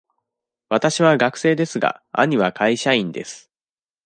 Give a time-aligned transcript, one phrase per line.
[0.69, 3.51] わたしは学生ですが、兄は会社員です。